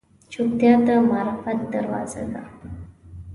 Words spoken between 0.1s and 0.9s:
چوپتیا، د